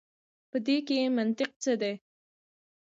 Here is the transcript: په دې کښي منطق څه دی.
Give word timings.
په 0.49 0.57
دې 0.65 0.77
کښي 0.87 1.03
منطق 1.17 1.51
څه 1.63 1.73
دی. 1.81 1.93